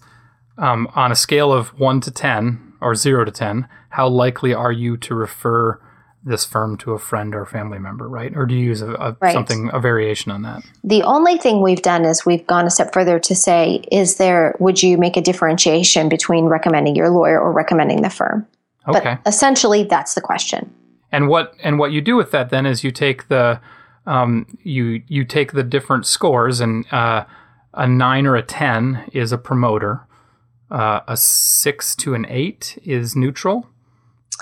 [0.57, 4.71] um, on a scale of one to 10, or 0 to 10, how likely are
[4.71, 5.79] you to refer
[6.23, 8.35] this firm to a friend or family member, right?
[8.35, 9.33] Or do you use a, a right.
[9.33, 10.63] something a variation on that?
[10.83, 14.55] The only thing we've done is we've gone a step further to say, is there
[14.59, 18.45] would you make a differentiation between recommending your lawyer or recommending the firm?
[18.87, 19.17] Okay.
[19.23, 20.73] But essentially, that's the question.
[21.11, 23.59] And what and what you do with that then is you take the
[24.05, 27.25] um, you you take the different scores and uh,
[27.73, 30.01] a nine or a ten is a promoter
[30.71, 33.67] uh, a six to an eight is neutral.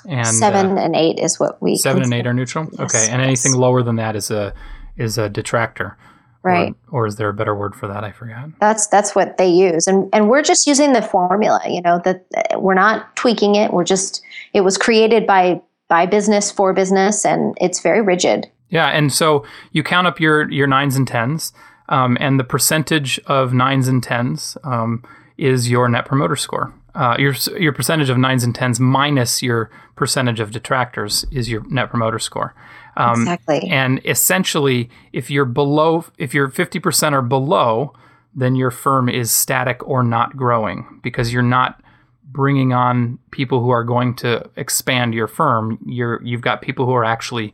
[0.07, 2.15] And seven uh, and eight is what we seven consider.
[2.15, 2.67] and eight are neutral.
[2.71, 3.45] Yes, okay, and yes.
[3.45, 4.53] anything lower than that is a
[4.97, 5.97] is a detractor.
[6.43, 6.75] Right.
[6.91, 8.03] Or, or, is there a better word for that?
[8.03, 8.49] I forgot.
[8.59, 11.59] That's that's what they use, and and we're just using the formula.
[11.67, 13.73] You know that we're not tweaking it.
[13.73, 14.21] We're just
[14.53, 18.49] it was created by by business for business, and it's very rigid.
[18.69, 21.51] Yeah, and so you count up your your nines and tens,
[21.89, 24.57] um, and the percentage of nines and tens.
[24.63, 25.03] Um,
[25.37, 26.73] is your net promoter score.
[26.97, 31.63] Uh, your your percentage of nines and tens minus your percentage of detractors is your
[31.69, 32.55] net promoter score.
[32.95, 33.69] Um, exactly.
[33.69, 37.93] And essentially, if you're below, if you're fifty percent or below,
[38.33, 41.83] then your firm is static or not growing because you're not
[42.23, 45.77] bringing on people who are going to expand your firm.
[45.85, 47.53] You're you've got people who are actually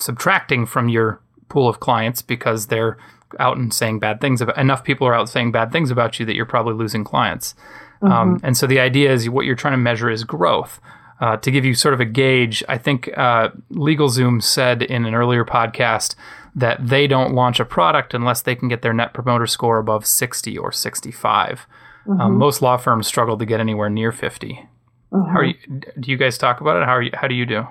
[0.00, 2.96] subtracting from your pool of clients because they're
[3.38, 6.24] out and saying bad things about enough people are out saying bad things about you
[6.24, 7.54] that you're probably losing clients.
[8.04, 8.34] Um, mm-hmm.
[8.34, 10.80] Um, and so the idea is what you're trying to measure is growth.
[11.20, 15.14] Uh, to give you sort of a gauge, I think uh, LegalZoom said in an
[15.14, 16.16] earlier podcast
[16.56, 20.06] that they don't launch a product unless they can get their net promoter score above
[20.06, 21.66] 60 or 65.
[22.06, 22.20] Um, mm-hmm.
[22.20, 24.68] Um, most law firms struggle to get anywhere near 50.
[25.12, 25.32] Mm-hmm.
[25.32, 25.54] How are you,
[26.00, 26.84] do you guys talk about it?
[26.84, 27.66] How are you, how do you do?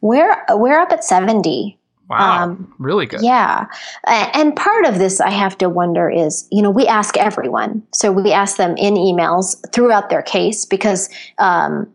[0.00, 1.78] We're we're up at 70.
[2.08, 2.44] Wow.
[2.44, 3.22] Um, really good.
[3.22, 3.66] Yeah.
[4.06, 7.82] And part of this, I have to wonder is, you know, we ask everyone.
[7.92, 11.88] So we ask them in emails throughout their case because um,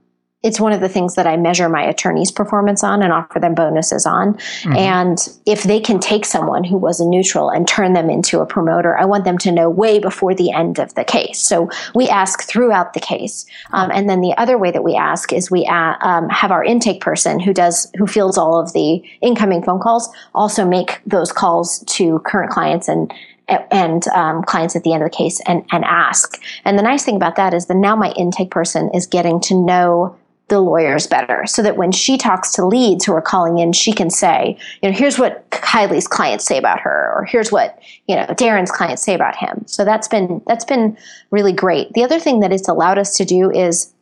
[0.44, 3.54] it's one of the things that I measure my attorney's performance on and offer them
[3.54, 4.34] bonuses on.
[4.34, 4.76] Mm-hmm.
[4.76, 8.46] And if they can take someone who was a neutral and turn them into a
[8.46, 11.40] promoter, I want them to know way before the end of the case.
[11.40, 13.46] So we ask throughout the case.
[13.72, 16.64] Um, and then the other way that we ask is we a- um, have our
[16.64, 21.32] intake person who does, who fields all of the incoming phone calls also make those
[21.32, 23.14] calls to current clients and
[23.70, 26.42] and um, clients at the end of the case and, and ask.
[26.64, 29.56] And the nice thing about that is that now my intake person is getting to
[29.56, 30.16] know
[30.52, 33.94] the lawyers better so that when she talks to leads who are calling in, she
[33.94, 38.18] can say, you know, here's what Kylie's clients say about her, or here's what, you
[38.18, 39.64] know, Darren's clients say about him.
[39.66, 40.98] So that's been, that's been
[41.32, 41.94] really great.
[41.94, 43.94] The other thing that it's allowed us to do is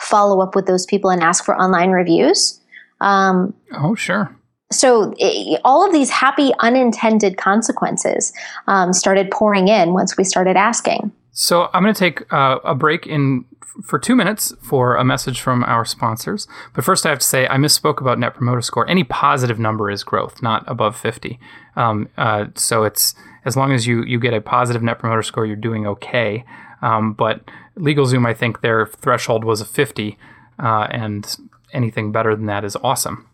[0.00, 2.58] follow up with those people and ask for online reviews.
[3.02, 4.34] Um, oh, sure.
[4.70, 8.32] So it, all of these happy unintended consequences
[8.66, 11.12] um, started pouring in once we started asking.
[11.32, 13.46] So I'm going to take uh, a break in
[13.82, 16.46] for two minutes for a message from our sponsors.
[16.74, 18.88] But first, I have to say I misspoke about Net Promoter Score.
[18.88, 21.40] Any positive number is growth, not above 50.
[21.76, 23.14] Um, uh, so it's
[23.44, 26.44] as long as you you get a positive Net Promoter Score, you're doing okay.
[26.82, 27.42] Um, but
[27.78, 30.18] LegalZoom, I think their threshold was a 50,
[30.58, 31.36] uh, and
[31.72, 33.26] anything better than that is awesome.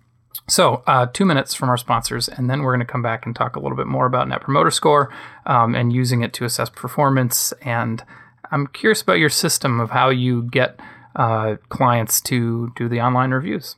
[0.46, 3.34] So, uh, two minutes from our sponsors, and then we're going to come back and
[3.34, 5.12] talk a little bit more about Net Promoter Score
[5.44, 7.52] um, and using it to assess performance.
[7.62, 8.02] And
[8.50, 10.80] I'm curious about your system of how you get
[11.16, 13.76] uh, clients to do the online reviews.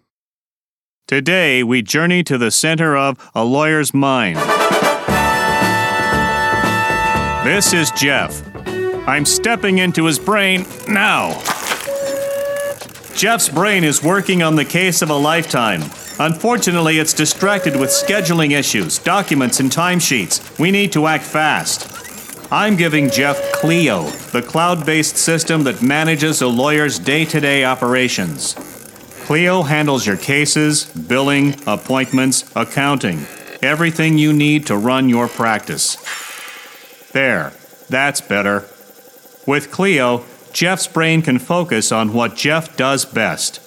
[1.09, 4.37] Today, we journey to the center of a lawyer's mind.
[7.45, 8.47] This is Jeff.
[9.09, 11.31] I'm stepping into his brain now.
[13.15, 15.83] Jeff's brain is working on the case of a lifetime.
[16.19, 20.59] Unfortunately, it's distracted with scheduling issues, documents, and timesheets.
[20.59, 21.89] We need to act fast.
[22.53, 27.65] I'm giving Jeff Clio, the cloud based system that manages a lawyer's day to day
[27.65, 28.55] operations.
[29.25, 33.27] Clio handles your cases, billing, appointments, accounting,
[33.63, 35.97] everything you need to run your practice.
[37.13, 37.53] There,
[37.89, 38.67] that's better.
[39.47, 43.61] With Clio, Jeff's brain can focus on what Jeff does best.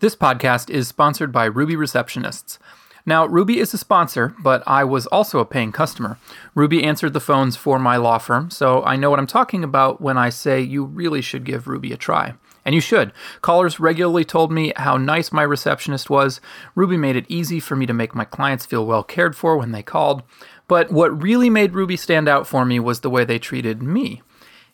[0.00, 2.58] This podcast is sponsored by Ruby Receptionists.
[3.08, 6.18] Now, Ruby is a sponsor, but I was also a paying customer.
[6.54, 10.02] Ruby answered the phones for my law firm, so I know what I'm talking about
[10.02, 12.34] when I say you really should give Ruby a try.
[12.66, 13.14] And you should.
[13.40, 16.42] Callers regularly told me how nice my receptionist was.
[16.74, 19.72] Ruby made it easy for me to make my clients feel well cared for when
[19.72, 20.22] they called.
[20.66, 24.20] But what really made Ruby stand out for me was the way they treated me.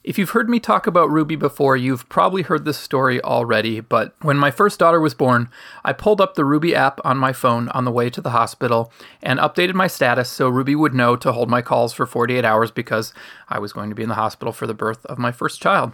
[0.05, 4.15] If you've heard me talk about Ruby before, you've probably heard this story already, but
[4.21, 5.49] when my first daughter was born,
[5.83, 8.93] I pulled up the Ruby app on my phone on the way to the hospital
[9.23, 12.71] and updated my status so Ruby would know to hold my calls for 48 hours
[12.71, 13.15] because
[13.49, 15.93] I was going to be in the hospital for the birth of my first child.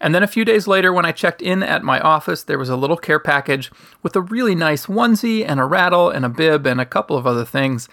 [0.00, 2.70] And then a few days later, when I checked in at my office, there was
[2.70, 3.70] a little care package
[4.02, 7.26] with a really nice onesie and a rattle and a bib and a couple of
[7.26, 7.90] other things.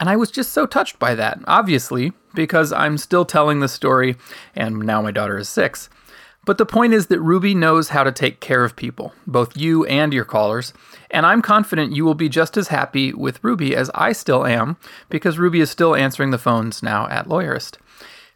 [0.00, 4.16] And I was just so touched by that, obviously, because I'm still telling the story,
[4.54, 5.88] and now my daughter is six.
[6.44, 9.84] But the point is that Ruby knows how to take care of people, both you
[9.86, 10.72] and your callers,
[11.08, 14.76] and I'm confident you will be just as happy with Ruby as I still am,
[15.08, 17.76] because Ruby is still answering the phones now at Lawyerist.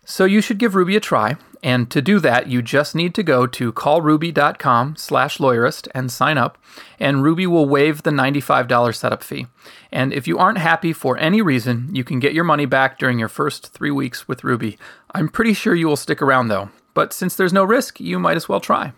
[0.05, 3.23] So you should give Ruby a try, and to do that, you just need to
[3.23, 6.59] go to callruby.com slash lawyerist and sign up,
[6.99, 9.47] and Ruby will waive the $95 setup fee.
[9.93, 13.19] And if you aren't happy for any reason, you can get your money back during
[13.19, 14.79] your first three weeks with Ruby.
[15.15, 18.37] I'm pretty sure you will stick around though, but since there's no risk, you might
[18.37, 18.93] as well try.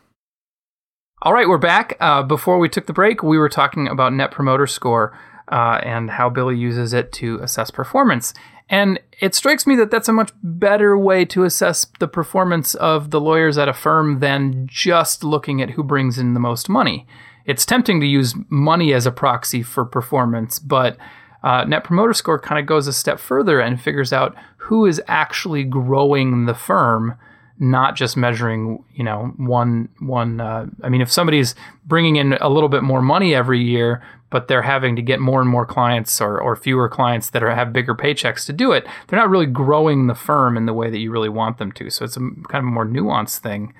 [1.22, 1.96] All right, we're back.
[1.98, 5.18] Uh, before we took the break, we were talking about Net Promoter Score
[5.50, 8.34] uh, and how Billie uses it to assess performance.
[8.68, 13.10] And it strikes me that that's a much better way to assess the performance of
[13.10, 17.06] the lawyers at a firm than just looking at who brings in the most money.
[17.46, 20.98] It's tempting to use money as a proxy for performance, but
[21.42, 25.00] uh, Net Promoter Score kind of goes a step further and figures out who is
[25.08, 27.14] actually growing the firm,
[27.58, 30.40] not just measuring, you know, one one.
[30.40, 31.54] Uh, I mean, if somebody's
[31.86, 35.40] bringing in a little bit more money every year, but they're having to get more
[35.40, 38.86] and more clients or, or fewer clients that are, have bigger paychecks to do it.
[39.06, 41.90] They're not really growing the firm in the way that you really want them to.
[41.90, 43.74] So it's a kind of a more nuanced thing.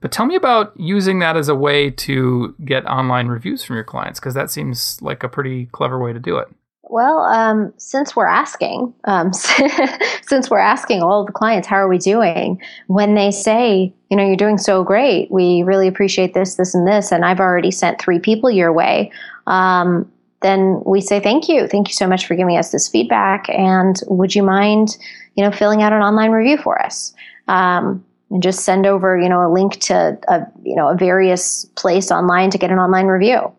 [0.00, 3.84] But tell me about using that as a way to get online reviews from your
[3.84, 6.48] clients, because that seems like a pretty clever way to do it.
[6.90, 9.32] Well, um, since we're asking, um,
[10.22, 12.60] since we're asking all the clients, how are we doing?
[12.86, 16.86] When they say, you know, you're doing so great, we really appreciate this, this, and
[16.86, 19.10] this, and I've already sent three people your way,
[19.46, 20.10] um,
[20.42, 24.00] then we say thank you, thank you so much for giving us this feedback, and
[24.08, 24.96] would you mind,
[25.34, 27.14] you know, filling out an online review for us?
[27.48, 31.66] Um, and just send over, you know, a link to a, you know, a various
[31.76, 33.52] place online to get an online review.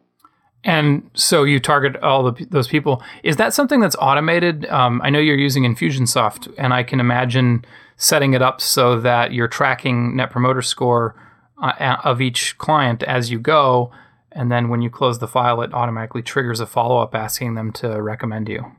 [0.64, 3.02] And so you target all the, those people.
[3.24, 4.66] Is that something that's automated?
[4.66, 7.64] Um, I know you're using Infusionsoft, and I can imagine
[7.98, 11.16] setting it up so that you're tracking Net Promoter Score
[11.62, 13.92] uh, of each client as you go,
[14.36, 17.72] and then when you close the file, it automatically triggers a follow up asking them
[17.74, 18.72] to recommend you.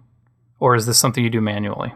[0.61, 1.93] Or is this something you do manually?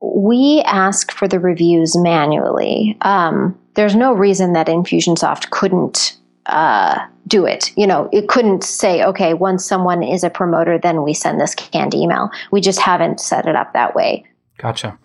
[0.00, 2.96] We ask for the reviews manually.
[3.02, 7.76] Um, there's no reason that Infusionsoft couldn't uh, do it.
[7.76, 11.54] You know, it couldn't say, okay, once someone is a promoter, then we send this
[11.54, 12.30] canned email.
[12.50, 14.24] We just haven't set it up that way.
[14.58, 14.98] Gotcha.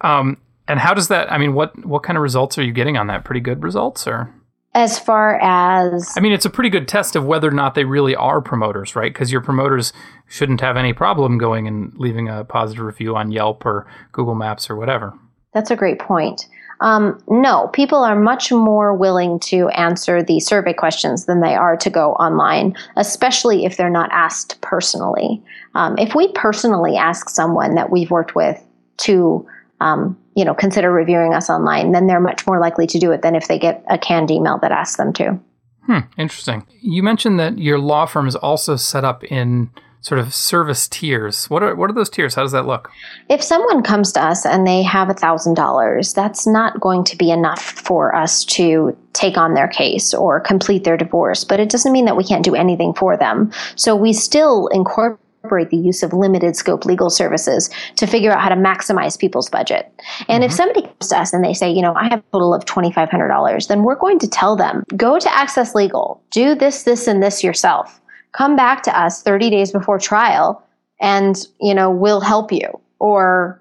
[0.00, 1.30] Um, and how does that?
[1.30, 3.24] I mean, what what kind of results are you getting on that?
[3.24, 4.32] Pretty good results, or?
[4.76, 7.84] As far as I mean, it's a pretty good test of whether or not they
[7.84, 9.10] really are promoters, right?
[9.10, 9.94] Because your promoters
[10.28, 14.68] shouldn't have any problem going and leaving a positive review on Yelp or Google Maps
[14.68, 15.18] or whatever.
[15.54, 16.46] That's a great point.
[16.80, 21.78] Um, no, people are much more willing to answer the survey questions than they are
[21.78, 25.42] to go online, especially if they're not asked personally.
[25.74, 28.62] Um, if we personally ask someone that we've worked with
[28.98, 29.46] to
[29.80, 33.22] um, you know, consider reviewing us online, then they're much more likely to do it
[33.22, 35.38] than if they get a canned email that asks them to.
[35.86, 36.66] Hmm, interesting.
[36.80, 39.70] You mentioned that your law firm is also set up in
[40.00, 41.50] sort of service tiers.
[41.50, 42.34] What are what are those tiers?
[42.34, 42.90] How does that look?
[43.28, 47.16] If someone comes to us and they have a thousand dollars, that's not going to
[47.16, 51.44] be enough for us to take on their case or complete their divorce.
[51.44, 53.50] But it doesn't mean that we can't do anything for them.
[53.74, 58.40] So we still incorporate incorporate the use of limited scope legal services to figure out
[58.40, 59.92] how to maximize people's budget.
[60.28, 60.44] And mm-hmm.
[60.44, 62.64] if somebody comes to us and they say, you know, I have a total of
[62.64, 67.22] $2,500, then we're going to tell them, go to Access Legal, do this, this, and
[67.22, 68.00] this yourself.
[68.32, 70.62] Come back to us 30 days before trial
[71.00, 72.80] and, you know, we'll help you.
[72.98, 73.60] Or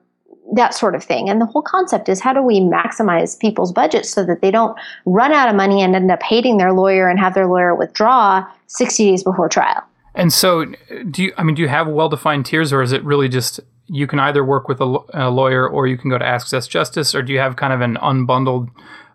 [0.53, 1.27] that sort of thing.
[1.29, 4.77] And the whole concept is how do we maximize people's budgets so that they don't
[5.05, 8.45] run out of money and end up hating their lawyer and have their lawyer withdraw
[8.67, 9.83] 60 days before trial?
[10.15, 10.65] And so,
[11.09, 11.33] do you?
[11.37, 14.43] I mean, do you have well-defined tiers, or is it really just you can either
[14.43, 17.39] work with a, a lawyer or you can go to Access Justice, or do you
[17.39, 18.69] have kind of an unbundled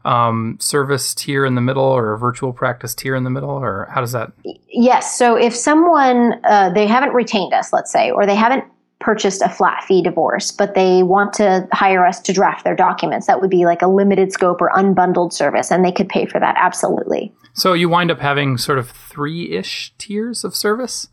[0.05, 3.89] um, service tier in the middle, or a virtual practice tier in the middle, or
[3.91, 4.33] how does that?
[4.69, 5.17] Yes.
[5.19, 8.65] So if someone uh, they haven't retained us, let's say, or they haven't
[9.01, 13.27] purchased a flat fee divorce, but they want to hire us to draft their documents.
[13.27, 16.39] That would be like a limited scope or unbundled service, and they could pay for
[16.39, 17.35] that absolutely.
[17.55, 21.09] So you wind up having sort of three ish tiers of service?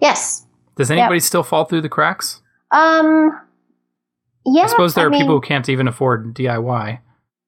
[0.00, 0.46] Yes.
[0.76, 1.22] Does anybody yep.
[1.22, 2.42] still fall through the cracks?
[2.70, 3.30] Um,
[4.44, 4.64] yeah.
[4.64, 7.00] I suppose there I are mean, people who can't even afford DIY.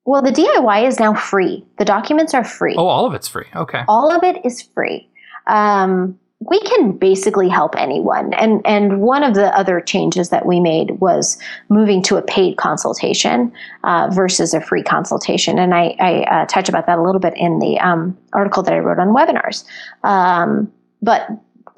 [0.04, 1.66] Well, the DIY is now free.
[1.78, 2.74] The documents are free.
[2.78, 3.46] Oh, all of it's free.
[3.54, 3.82] Okay.
[3.88, 5.10] All of it is free.
[5.46, 8.32] Um, we can basically help anyone.
[8.34, 11.36] And and one of the other changes that we made was
[11.68, 15.58] moving to a paid consultation uh, versus a free consultation.
[15.58, 18.72] And I, I uh, touch about that a little bit in the um, article that
[18.72, 19.64] I wrote on webinars.
[20.04, 20.72] Um,
[21.02, 21.28] but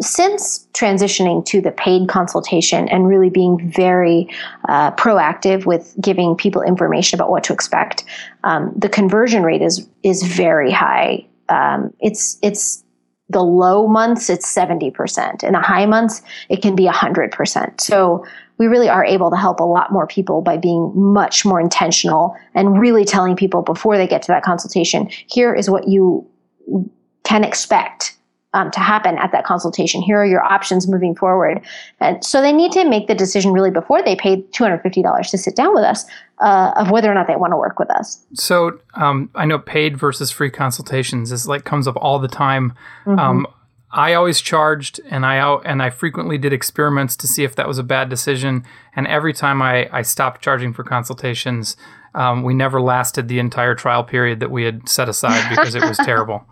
[0.01, 4.29] since transitioning to the paid consultation and really being very
[4.69, 8.05] uh, proactive with giving people information about what to expect,
[8.45, 11.27] um, the conversion rate is is very high.
[11.49, 12.85] Um, it's it's
[13.31, 15.45] the low months, it's 70%.
[15.45, 17.81] In the high months, it can be 100%.
[17.81, 18.27] So
[18.59, 22.37] we really are able to help a lot more people by being much more intentional
[22.55, 26.29] and really telling people before they get to that consultation here is what you
[27.25, 28.17] can expect
[28.53, 30.03] um, to happen at that consultation.
[30.03, 31.61] Here are your options moving forward.
[32.01, 35.57] And so they need to make the decision really before they pay $250 to sit
[35.57, 36.05] down with us
[36.41, 38.25] uh, of whether or not they want to work with us.
[38.35, 42.75] So um, I know paid versus free consultations is like comes up all the time.
[43.05, 43.19] Mm-hmm.
[43.19, 43.47] Um,
[43.93, 47.67] I always charged, and I out and I frequently did experiments to see if that
[47.67, 48.65] was a bad decision.
[48.95, 51.77] And every time I, I stopped charging for consultations,
[52.15, 55.83] um, we never lasted the entire trial period that we had set aside because it
[55.83, 56.45] was terrible.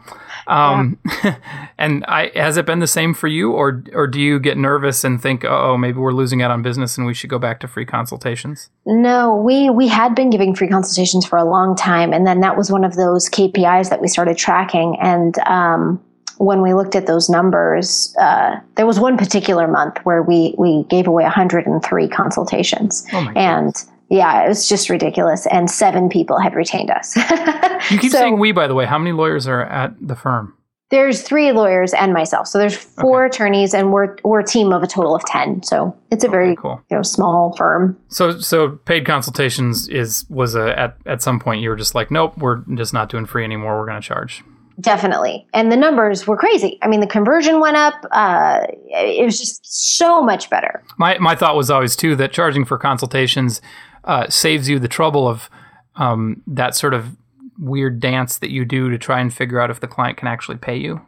[0.46, 1.36] Um, yeah.
[1.78, 5.04] and I, has it been the same for you, or or do you get nervous
[5.04, 7.68] and think, oh, maybe we're losing out on business and we should go back to
[7.68, 8.70] free consultations?
[8.86, 12.56] No, we we had been giving free consultations for a long time, and then that
[12.56, 16.02] was one of those KPIs that we started tracking, and um,
[16.38, 20.84] when we looked at those numbers, uh, there was one particular month where we we
[20.84, 23.74] gave away 103 consultations, oh and
[24.10, 25.46] yeah, it was just ridiculous.
[25.46, 27.16] And seven people had retained us.
[27.90, 28.86] you keep so, saying we, by the way.
[28.86, 30.54] How many lawyers are at the firm?
[30.90, 32.46] There's three lawyers and myself.
[32.46, 33.34] So there's four okay.
[33.34, 35.62] attorneys, and we're we're a team of a total of ten.
[35.62, 36.80] So it's a very cool.
[36.90, 37.98] you know small firm.
[38.08, 42.10] So so paid consultations is was a at at some point you were just like,
[42.10, 43.78] nope, we're just not doing free anymore.
[43.78, 44.42] We're going to charge.
[44.80, 46.78] Definitely, and the numbers were crazy.
[46.80, 47.94] I mean, the conversion went up.
[48.12, 50.82] Uh, it was just so much better.
[50.96, 53.60] My my thought was always too that charging for consultations
[54.04, 55.50] uh, saves you the trouble of
[55.96, 57.16] um, that sort of
[57.58, 60.56] weird dance that you do to try and figure out if the client can actually
[60.56, 61.00] pay you.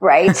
[0.00, 0.30] Right.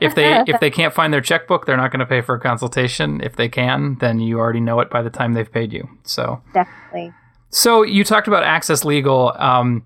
[0.00, 2.40] if they if they can't find their checkbook, they're not going to pay for a
[2.40, 3.20] consultation.
[3.22, 5.88] If they can, then you already know it by the time they've paid you.
[6.02, 7.12] So definitely.
[7.50, 9.84] So you talked about Access Legal um,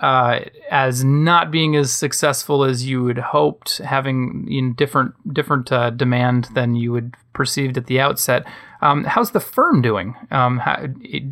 [0.00, 5.90] uh, as not being as successful as you had hoped, having in different different uh,
[5.90, 8.46] demand than you had perceived at the outset.
[8.82, 10.16] Um, how's the firm doing?
[10.30, 10.86] Um, how,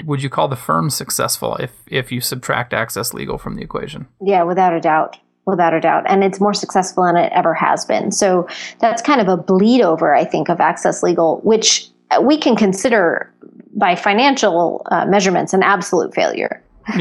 [0.05, 4.07] would you call the firm successful if if you subtract Access Legal from the equation?
[4.21, 5.19] Yeah, without a doubt.
[5.47, 6.05] Without a doubt.
[6.07, 8.13] And it's more successful than it ever has been.
[8.13, 8.47] So
[8.81, 11.89] that's kind of a bleed over, I think, of Access Legal, which
[12.21, 13.33] we can consider
[13.75, 16.63] by financial uh, measurements an absolute failure.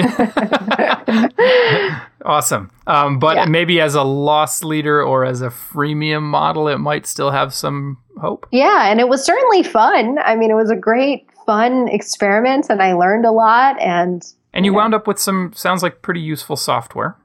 [2.26, 2.72] Awesome.
[2.88, 3.46] Um, but Yeah.
[3.46, 7.98] maybe as a loss leader or as a freemium model, it might still have some
[8.20, 8.48] hope.
[8.52, 10.18] Yeah, and it was certainly fun.
[10.26, 13.80] I mean, it was a great, fun experiment, and I learned a lot.
[13.80, 17.16] And And you wound up with some sounds like pretty useful software.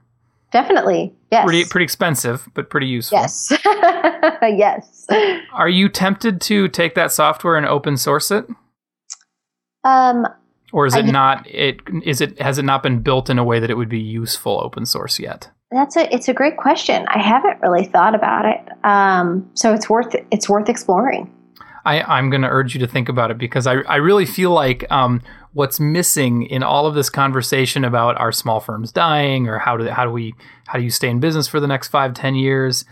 [0.51, 3.17] definitely, yes, Pretty pretty expensive, but pretty useful.
[3.17, 3.51] yes,
[4.43, 5.07] yes.
[5.51, 8.45] Are you tempted to take that software and open source it?
[9.83, 10.27] Um,
[10.73, 13.43] Or is it I- not it is it has it not been built in a
[13.43, 15.49] way that it would be useful open source yet?
[15.73, 17.05] that's a it's a great question.
[17.07, 18.59] I haven't really thought about it.
[18.83, 21.33] Um, so it's worth it's worth exploring.
[21.85, 24.51] I, I'm going to urge you to think about it because I, I really feel
[24.51, 25.21] like um,
[25.51, 29.87] what's missing in all of this conversation about our small firms dying or how do
[29.89, 30.33] how do we
[30.67, 32.85] how do you stay in business for the next five ten years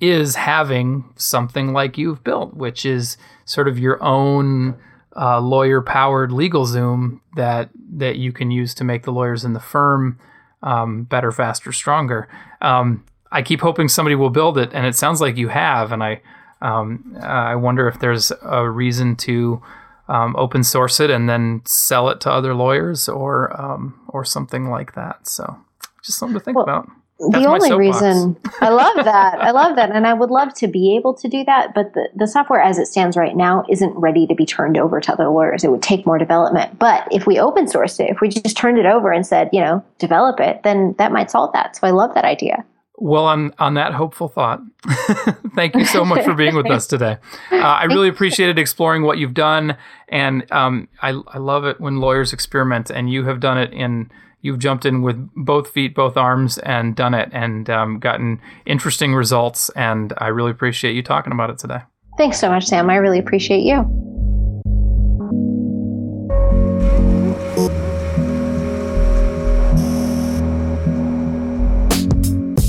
[0.00, 3.16] is having something like you've built, which is
[3.46, 4.78] sort of your own
[5.18, 9.60] uh, lawyer powered LegalZoom that that you can use to make the lawyers in the
[9.60, 10.18] firm
[10.62, 12.28] um, better, faster, stronger.
[12.60, 15.92] Um, I keep hoping somebody will build it, and it sounds like you have.
[15.92, 16.20] And I
[16.62, 19.62] um, I wonder if there's a reason to
[20.08, 24.70] um, open source it and then sell it to other lawyers or um, or something
[24.70, 25.26] like that.
[25.26, 25.58] So
[26.02, 26.88] just something to think Well, about.
[27.18, 30.52] The That's my only reason I love that, I love that, and I would love
[30.54, 31.72] to be able to do that.
[31.74, 35.00] But the, the software as it stands right now isn't ready to be turned over
[35.00, 35.64] to other lawyers.
[35.64, 36.78] It would take more development.
[36.78, 39.60] But if we open sourced it, if we just turned it over and said, you
[39.60, 41.76] know, develop it, then that might solve that.
[41.76, 42.64] So I love that idea.
[42.98, 44.60] Well, on on that hopeful thought,
[45.54, 47.18] thank you so much for being with us today.
[47.50, 49.76] Uh, I really appreciated exploring what you've done,
[50.08, 54.10] and um, I I love it when lawyers experiment, and you have done it in.
[54.46, 59.12] You've jumped in with both feet, both arms, and done it, and um, gotten interesting
[59.12, 59.70] results.
[59.70, 61.80] And I really appreciate you talking about it today.
[62.16, 62.88] Thanks so much, Sam.
[62.88, 63.82] I really appreciate you.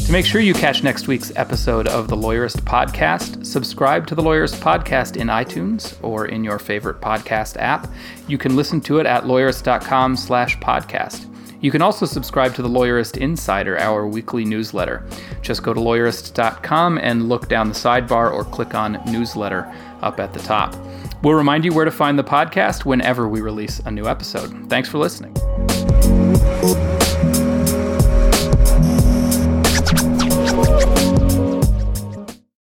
[0.07, 4.23] To make sure you catch next week's episode of the Lawyerist Podcast, subscribe to the
[4.23, 7.87] Lawyerist Podcast in iTunes or in your favorite podcast app.
[8.27, 11.31] You can listen to it at lawyerist.com slash podcast.
[11.59, 15.05] You can also subscribe to the Lawyerist Insider, our weekly newsletter.
[15.41, 20.33] Just go to lawyerist.com and look down the sidebar or click on newsletter up at
[20.33, 20.75] the top.
[21.23, 24.69] We'll remind you where to find the podcast whenever we release a new episode.
[24.69, 25.35] Thanks for listening.